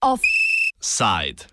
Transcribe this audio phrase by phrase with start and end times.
[0.00, 1.44] Offside.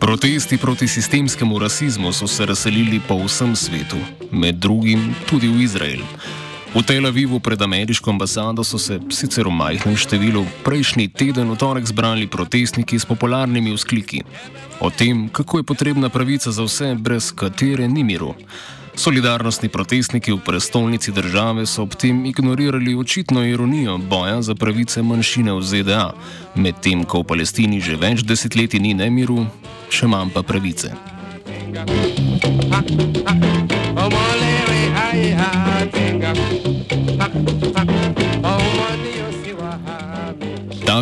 [0.00, 3.96] Protesti proti sistemskemu rasizmu so se razselili po vsem svetu,
[4.30, 6.00] med drugim tudi v Izrael.
[6.74, 11.56] V Tel Avivu pred ameriško ambasado so se sicer v majhnem številu prejšnji teden v
[11.56, 14.20] torek zbrali protestniki s popularnimi vzkliki
[14.80, 18.34] o tem, kako je potrebna pravica za vse, brez katere ni miru.
[18.98, 25.52] Solidarnostni protestniki v prestolnici države so ob tem ignorirali očitno ironijo boja za pravice manjšine
[25.52, 26.12] v ZDA,
[26.54, 29.46] medtem ko v Palestini že več desetletij ni nemiru,
[29.88, 31.17] še manj pa pravice.
[31.68, 31.74] Ta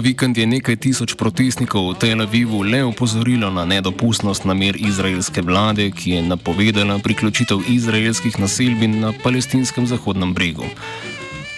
[0.02, 5.90] vikend je nekaj tisoč protestnikov v Tel Avivu le opozorilo na nedopustnost namer izraelske vlade,
[5.94, 10.66] ki je napovedala priključitev izraelskih naselbin na palestinskem zahodnem bregu.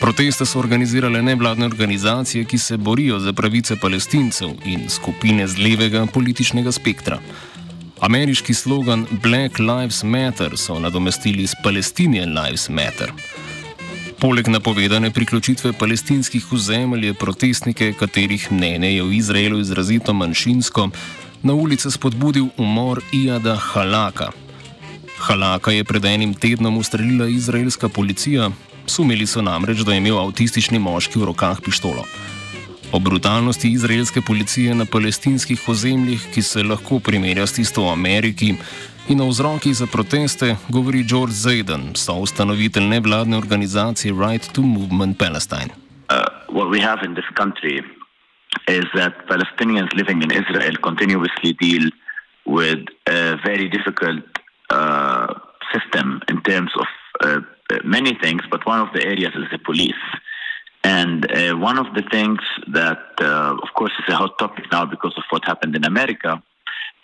[0.00, 6.06] Proteste so organizirale nevladne organizacije, ki se borijo za pravice palestincev in skupine z levega
[6.06, 7.18] političnega spektra.
[8.00, 13.12] Ameriški slogan Black Lives Matter so nadomestili s Palestinian Lives Matter.
[14.20, 20.90] Poleg napovedane priključitve palestinskih ozemelj je protestnike, katerih mnenje je v Izraelu izrazito manjšinsko,
[21.42, 24.30] na ulice spodbudil umor Iada Halaka.
[25.18, 28.50] Halaka je pred enim tednom ustrelila izraelska policija,
[28.88, 32.04] Sumili so namreč, da je imel avtistični moški v rokah pištolo.
[32.92, 38.54] O brutalnosti izraelske policije na palestinskih ozemljih, ki se lahko primerja s tisto v Ameriki,
[39.08, 45.68] in o vzrokih za proteste, govori George Zayden, soustanovitelj nevladne organizacije Right to Movement Palestine.
[46.08, 46.24] Uh,
[48.68, 51.90] Is that Palestinians living in Israel continuously deal
[52.46, 54.24] with a very difficult
[54.70, 55.26] uh,
[55.72, 56.88] system in terms of
[57.24, 57.40] uh,
[57.84, 60.04] many things, but one of the areas is the police.
[60.88, 64.86] And uh, one of the things that, uh, of course, is a hot topic now
[64.86, 66.42] because of what happened in America,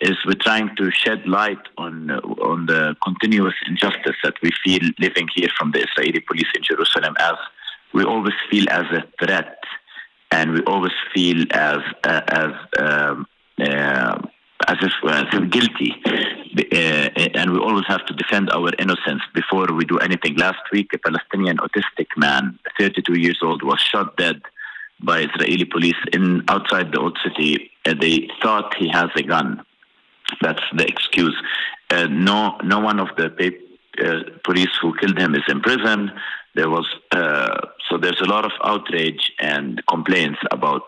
[0.01, 2.19] is we're trying to shed light on uh,
[2.51, 7.13] on the continuous injustice that we feel living here from the Israeli police in Jerusalem,
[7.19, 7.37] as
[7.93, 9.59] we always feel as a threat,
[10.31, 13.27] and we always feel as uh, as um,
[13.61, 14.17] uh,
[14.67, 16.11] as if, as if guilty, uh,
[16.57, 20.35] and we always have to defend our innocence before we do anything.
[20.35, 24.41] Last week, a Palestinian autistic man, 32 years old, was shot dead
[25.01, 27.71] by Israeli police in outside the old city.
[27.85, 29.61] Uh, they thought he has a gun.
[30.41, 31.35] That's the excuse.
[31.89, 33.27] Uh, no, no one of the
[34.03, 36.11] uh, police who killed him is in prison.
[36.55, 40.83] There was uh, so there's a lot of outrage and complaints about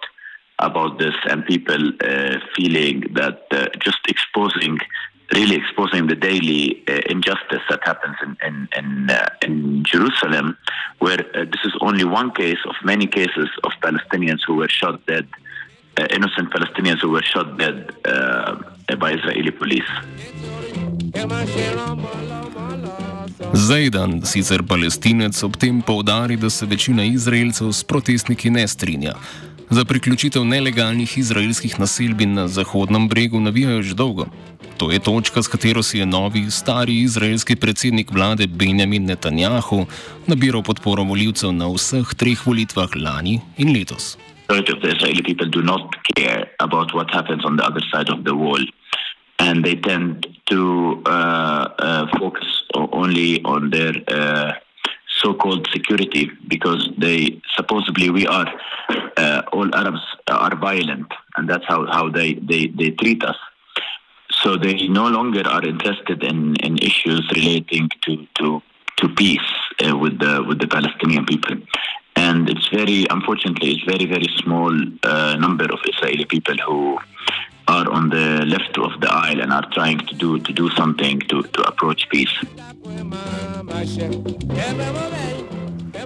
[0.59, 4.79] about this and people uh, feeling that uh, just exposing,
[5.33, 10.57] really exposing the daily uh, injustice that happens in in in, uh, in Jerusalem,
[10.99, 15.05] where uh, this is only one case of many cases of Palestinians who were shot
[15.05, 15.27] dead,
[15.99, 17.77] uh, innocent Palestinians who were shot dead
[18.99, 19.91] by Israeli police.
[23.53, 29.13] Zajdan, sicer palestinec, ob tem poudari, da se večina Izraelcev s protestniki ne strinja.
[29.69, 34.25] Za priključitev nelegalnih izraelskih naselbin na Zahodnem bregu navijajo že dolgo.
[34.77, 39.85] To je točka, s katero si je novi, stari izraelski predsednik vlade Benjamin Netanjahu
[40.27, 44.17] nabiral podporo voljivcev na vseh treh volitvah lani in letos.
[49.39, 50.61] And they tend to
[51.05, 54.51] uh, uh, focus only on their uh,
[55.21, 58.49] so-called security because they supposedly we are
[59.17, 63.35] uh, all Arabs are violent and that's how, how they, they, they treat us.
[64.41, 68.61] So they no longer are interested in, in issues relating to to,
[68.97, 69.39] to peace
[69.83, 71.57] uh, with the with the Palestinian people,
[72.15, 74.71] and it's very unfortunately it's very very small
[75.03, 76.99] uh, number of Israeli people who
[77.67, 81.19] are on the left of the aisle and are trying to do to do something
[81.29, 82.35] to, to approach peace.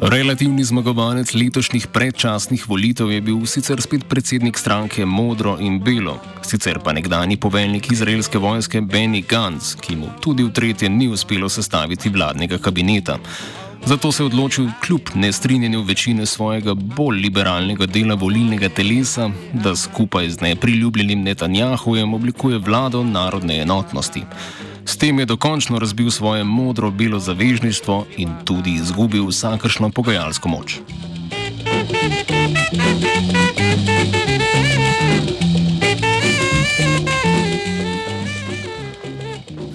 [0.02, 6.80] Relativni zmagovalec letošnjih predčasnih volitev je bil sicer spet predsednik stranke Modro in Belo, sicer
[6.82, 12.10] pa nekdani poveljnik izraelske vojske Benny Gantz, ki mu tudi v tretje ni uspelo sestaviti
[12.10, 13.20] vladnega kabineta.
[13.86, 20.30] Zato se je odločil, kljub nestrinjenju večine svojega bolj liberalnega dela volilnega telesa, da skupaj
[20.30, 24.24] z nepriljubljenim Netanjahujem oblikuje vlado narodne enotnosti.
[24.86, 30.80] S tem je dokončno razbil svoje modro-belo zavežništvo in tudi izgubil vsakršno pogajalsko moč.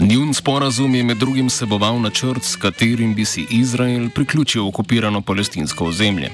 [0.01, 5.85] Njun sporazum je med drugim seboval načrt, s katerim bi si Izrael priključil okupirano palestinsko
[5.85, 6.31] ozemlje,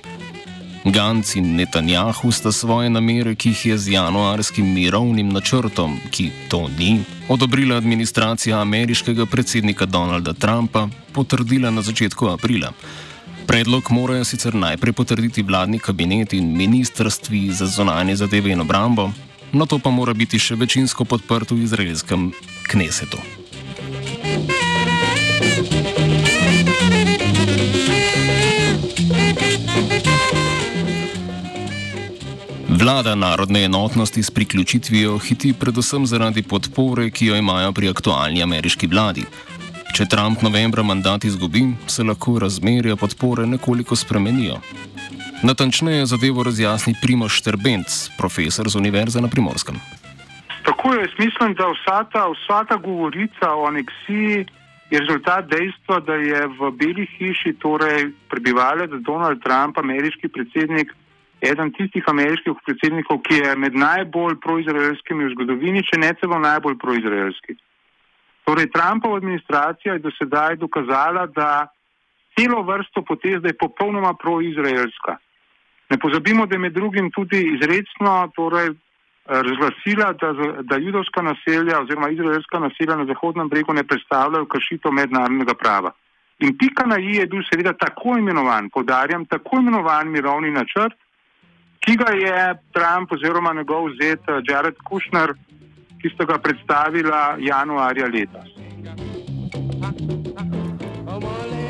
[0.84, 6.66] Ganc in Netanjahu sta svoje namere, ki jih je z januarskim mirovnim načrtom, ki to
[6.78, 12.72] ni, odobrila administracija ameriškega predsednika Donalda Trumpa, potrdila na začetku aprila.
[13.46, 19.10] Predlog morajo sicer najprej potrditi vladni kabinet in ministrstvi za zonanje zadeve in obrambo,
[19.52, 22.32] na to pa mora biti še večinsko podprt v izraelskem
[22.66, 23.22] knesetu.
[32.82, 38.86] Vlada narodne enotnosti s priključitvijo hiti predvsem zaradi podpore, ki jo imajo pri aktualni ameriški
[38.86, 39.22] vladi.
[39.94, 44.56] Če Trump novembra mandat izgubi, se lahko razmerja podpore nekoliko spremenijo.
[45.42, 49.78] Natančneje zadevo razjasni Primoš Šterbenc, profesor z Univerze na Primorskem.
[50.66, 54.46] Tako je, mislim, da vsa ta, vsa ta govorica o aneksiji
[54.90, 60.90] je rezultat dejstva, da je v Beli hiši, torej prebivalec Donald Trump, ameriški predsednik,
[61.42, 66.78] eden tistih ameriških predsednikov, ki je med najbolj proizraelskimi v zgodovini, če ne celo najbolj
[66.78, 67.56] proizraelski.
[68.46, 71.66] Torej, Trumpova administracija je do sedaj dokazala, da
[72.38, 75.18] celo vrsto potez je popolnoma proizraelska.
[75.90, 78.72] Ne pozabimo, da je med drugim tudi izredno torej,
[79.26, 85.54] razglasila, da, da judovska naselja oziroma izraelska naselja na Zahodnem bregu ne predstavljajo kršitev mednarodnega
[85.54, 85.92] prava.
[86.38, 90.96] In pika na i je bil seveda tako imenovan, podarjam, tako imenovan mirovni načrt,
[91.82, 95.34] ki ga je Trump oziroma njegov zet Jared Kushner
[96.02, 98.48] ki sta ga predstavila januarja letos.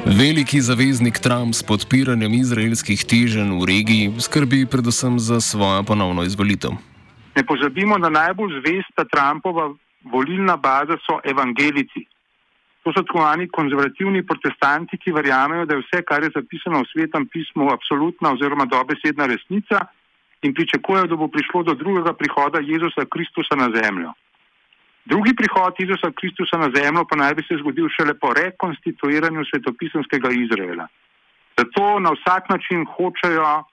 [0.06, 6.72] Veliki zaveznik Trump s podpiranjem izraelskih teženj v regiji skrbi predvsem za svojo ponovno izvolitev.
[7.36, 9.72] Ne pozabimo, da najbolj zvesta Trumpova
[10.12, 12.04] volilna baza so evangelici.
[12.82, 16.88] To so tako imenovani konzervativni protestanti, ki verjamejo, da je vse, kar je zapisano v
[16.92, 19.86] svetem pismu, absolutna oziroma dobesedna resnica
[20.42, 24.12] in pričakujejo, da bo prišlo do drugega prihoda Jezusa Kristusa na zemljo.
[25.04, 30.28] Drugi prihod Jezusa Kristusa na zemljo pa naj bi se zgodil šele po rekonstituiranju svetopisanskega
[30.44, 30.86] Izraela.
[31.58, 33.64] Zato na vsak način hočejo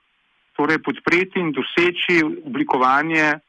[0.58, 3.40] torej, podpreti in doseči oblikovanje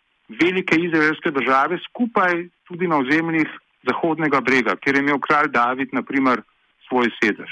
[0.43, 3.49] velike izraelske države skupaj tudi na ozemljih
[3.83, 6.43] Zahodnega brega, kjer je imel kralj David naprimer
[6.89, 7.51] svoj sedež.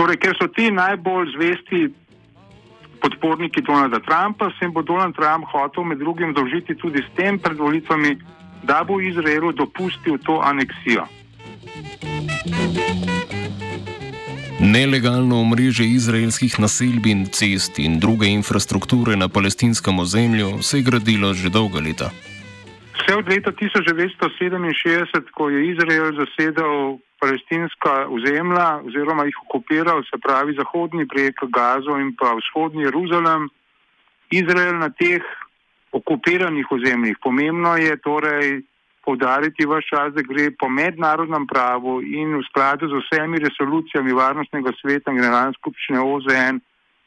[0.00, 1.80] Torej, ker so ti najbolj zvesti
[3.02, 7.38] podporniki Donalda Trumpa, se jim bo Donald Trump hotel med drugim dolžiti tudi s tem
[7.38, 8.16] pred volitvami,
[8.62, 11.06] da bo Izraelu dopustil to aneksijo.
[14.60, 21.48] Nelegalno omrežje izraelskih naselbin, cest in druge infrastrukture na palestinskem ozemlju se je gradilo že
[21.48, 22.10] dolga leta.
[22.94, 30.56] Vse od leta 1967, ko je Izrael zasedal palestinska ozemlja oziroma jih okupiral, se pravi
[30.56, 33.48] Zahodni breg Gazo in pa vzhodni Jeruzalem,
[34.30, 35.24] Izrael na teh
[35.92, 37.16] okupiranih ozemljih.
[37.22, 38.62] Pomembno je torej
[39.04, 44.72] povdariti vse čas, da gre po mednarodnem pravu in v skladu z vsemi resolucijami Varnostnega
[44.80, 46.60] sveta, Generalne skupščine OZN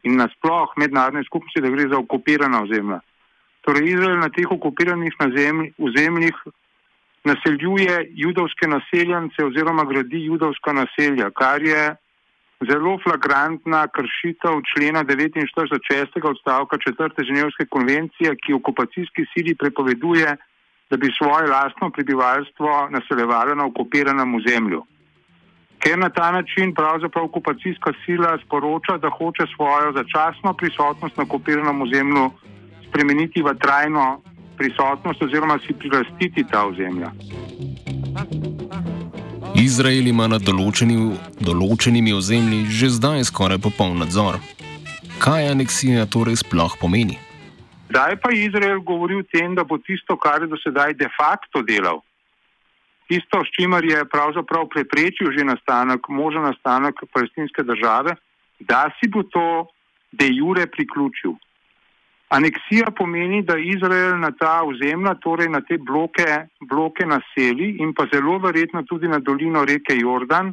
[0.03, 2.99] in nasploh mednarodne skupnosti, da gre za okupirana ozemlja.
[3.63, 5.15] Torej Izrael na teh okupiranih
[5.79, 6.35] ozemljih
[7.23, 11.95] naseljuje judovske naseljence oziroma gradi judovska naselja, kar je
[12.69, 16.29] zelo flagrantna kršitev člena 49.
[16.29, 17.25] odstavka 4.
[17.27, 20.35] ženevske konvencije, ki okupacijski sili prepoveduje,
[20.89, 24.83] da bi svoje lastno prebivalstvo naseljevalo na okupiranem ozemlju.
[25.79, 31.81] Ker na ta način pravzaprav okupacijska sila sporoča, da hoče svojo začasno prisotnost na okupiranem
[31.81, 32.29] ozemlju
[32.87, 34.21] spremeniti v trajno
[34.57, 37.11] prisotnost oziroma si prilastiti ta ozemlja.
[39.55, 40.95] Izrael ima nad določeni,
[41.39, 44.39] določenimi ozemlji že zdaj skoraj popoln nadzor.
[45.23, 47.19] Kaj aneksija torej sploh pomeni?
[47.89, 51.61] Zdaj pa Izrael govori o tem, da bo tisto, kar je do sedaj de facto
[51.61, 52.01] delal,
[53.07, 58.15] tisto, s čimer je pravzaprav preprečil že nastanek, možen nastanek palestinske države,
[58.59, 59.67] da si bo to
[60.11, 61.37] de jure priključil.
[62.33, 66.25] Aneksija pomeni, da Izrael na ta ozemlja, torej na te bloke,
[66.65, 70.49] bloke naseli in pa zelo verjetno tudi na dolino reke Jordan,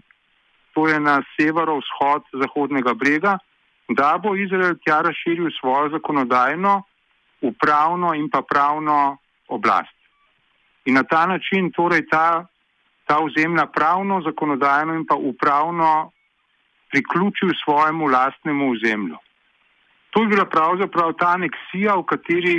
[0.75, 3.39] to je na severovzhod Zahodnega brega,
[3.89, 6.83] da bo Izrael tja razširil svojo zakonodajno,
[7.49, 9.17] upravno in pa pravno
[9.49, 9.97] oblast.
[10.85, 12.45] In na ta način torej ta,
[13.09, 16.11] ta ozemlja pravno, zakonodajno in pa upravno
[16.93, 19.17] priključil svojemu lastnemu ozemlju.
[20.11, 22.55] To je bila pravzaprav ta aneksija, v kateri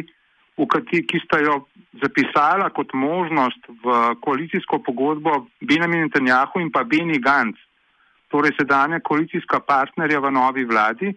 [0.67, 1.65] kateri, ki sta jo
[2.01, 7.59] zapisala kot možnost v koalicijsko pogodbo Benjamin Netanjahu in pa Beni Gantz,
[8.29, 11.13] torej sedanja koalicijska partnerja v novi vladi.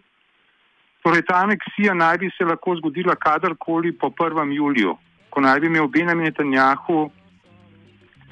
[1.05, 4.53] Torej, ta aneksija naj bi se lahko zgodila kadarkoli po 1.
[4.53, 4.97] juliju,
[5.31, 7.11] ko naj bi imel Benjamin Netanjahu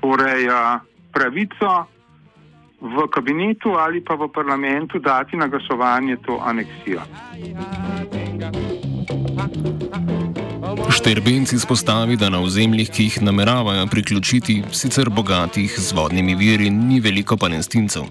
[0.01, 0.49] torej,
[1.13, 1.87] pravico
[2.83, 7.01] v kabinetu ali pa v parlamentu dati na glasovanje to aneksijo.
[10.91, 17.01] Šterbenci izpostavi, da na ozemljih, ki jih nameravajo priključiti, sicer bogatih z vodnimi viri, ni
[17.01, 18.03] veliko palestincev.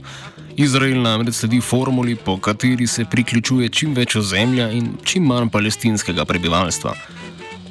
[0.57, 6.25] Izrael namreč sledi formuli, po kateri se priključuje čim več ozemlja in čim manj palestinskega
[6.25, 6.93] prebivalstva.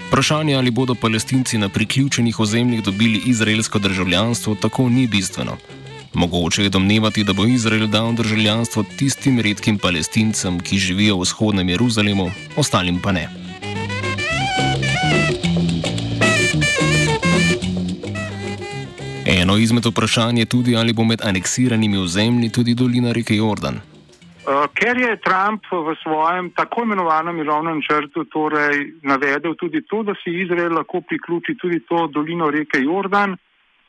[0.08, 5.56] Vprašanje, ali bodo palestinci na priključenih ozemljih dobili izraelsko državljanstvo, tako ni bistveno.
[6.14, 11.68] Mogoče je domnevati, da bo Izrael dal državljanstvo tistim redkim palestincem, ki živijo v vzhodnem
[11.68, 13.28] Jeruzalemu, ostalim pa ne.
[19.26, 23.80] Eno izmed vprašanj je tudi, ali bo med aneksiranimi ozemlji tudi dolina reke Jordan.
[24.50, 30.14] Uh, ker je Trump v svojem tako imenovanem mirovnem črtu torej navedel tudi to, da
[30.24, 33.36] si Izrael lahko priključi tudi to dolino reke Jordan,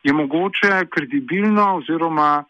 [0.03, 2.43] je mogoče kredibilno oziroma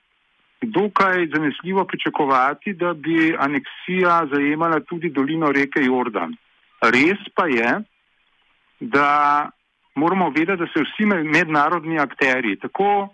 [0.61, 6.35] dokaj zanesljivo pričakovati, da bi aneksija zajemala tudi dolino reke Jordan.
[6.81, 7.79] Res pa je,
[8.79, 9.49] da
[9.95, 13.09] moramo vedeti, da se vsi mednarodni akteri, tako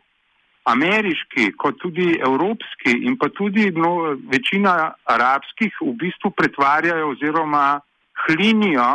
[0.63, 7.79] ameriški kot tudi evropski in pa tudi no, večina arabskih, v bistvu pretvarjajo oziroma
[8.25, 8.89] hlinijo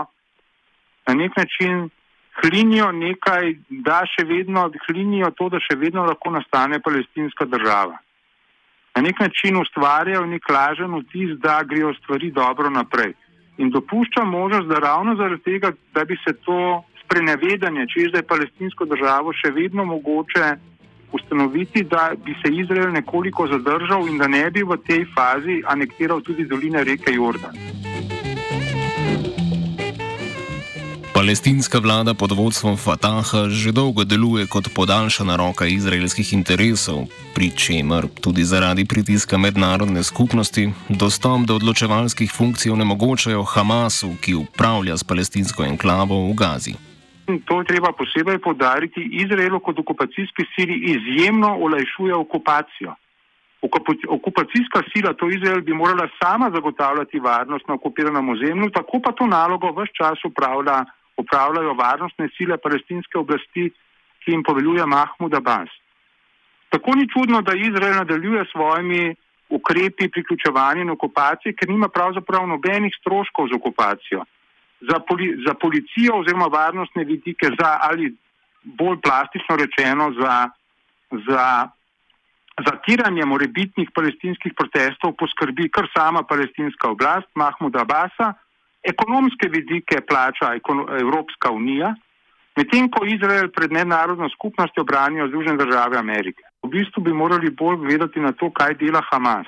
[1.07, 1.89] na nek način
[2.41, 7.99] hlinijo nekaj, da še vedno hlinijo to, da še vedno lahko nastane palestinska država.
[8.97, 13.15] Na nek način ustvarjajo nek lažen vtis, da grejo stvari dobro naprej.
[13.59, 18.85] In dopušča možnost, da ravno zaradi tega, da bi se to sprenevedanje, če je palestinsko
[18.89, 20.55] državo še vedno mogoče
[21.13, 26.21] ustanoviti, da bi se Izrael nekoliko zadržal in da ne bi v tej fazi anektiral
[26.21, 27.57] tudi doline reke Jordan.
[31.23, 38.11] Palestinska vlada pod vodstvom Fataha že dolgo deluje kot podaljšana roka izraelskih interesov, pri čemer
[38.25, 45.63] tudi zaradi pritiska mednarodne skupnosti dostop do odločevalskih funkcij onemogočajo Hamasu, ki upravlja s palestinsko
[45.63, 46.75] enklavo v Gazi.
[47.47, 49.01] To je treba posebej podariti.
[49.23, 52.99] Izraelu kot okupacijski sili izjemno olajšuje okupacijo.
[54.19, 59.27] Okupacijska sila, to Izrael, bi morala sama zagotavljati varnost na okupiranem ozemlju, tako pa to
[59.27, 60.83] nalogo vse čas upravlja
[61.23, 63.71] upravljajo varnostne sile palestinske oblasti,
[64.23, 65.71] ki jim poveljuje Mahmud Abbas.
[66.73, 69.15] Tako ni čudno, da Izrael nadaljuje svojimi
[69.53, 74.25] ukrepi priključevanja in okupacije, ker nima pravzaprav nobenih stroškov z okupacijo.
[74.81, 78.15] Za, poli, za policijo oziroma varnostne vidike, za, ali
[78.65, 80.49] bolj plastično rečeno, za,
[81.29, 81.45] za
[82.67, 88.33] zatiranje morebitnih palestinskih protestov poskrbi kar sama palestinska oblast Mahmuda Abasa,
[88.83, 90.55] ekonomske vidike plača
[91.01, 91.95] Evropska unija,
[92.57, 96.43] medtem ko Izrael pred mednarodno skupnostjo branijo Združene države Amerike.
[96.63, 99.47] V bistvu bi morali bolj gledati na to, kaj dela Hamas.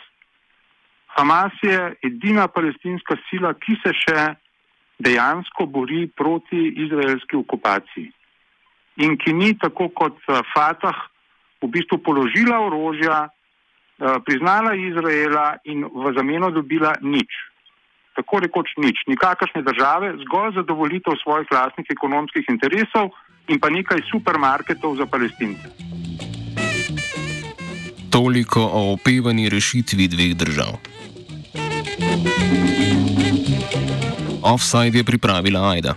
[1.16, 4.34] Hamas je edina palestinska sila, ki se še
[4.98, 8.10] dejansko bori proti izraelski okupaciji
[8.96, 10.94] in ki ni tako kot eh, Fatah
[11.62, 17.30] v bistvu položila orožja, eh, priznala Izraela in v zameno dobila nič
[18.34, 23.14] tako rekoč nič, nikakršne države, zgolj zadovoljitev svojih vlastnih ekonomskih interesov
[23.46, 25.70] in pa nekaj supermarketov za palestince.
[28.10, 30.82] Toliko o opevani rešitvi dveh držav.
[34.42, 35.94] Offside je pripravila Aida.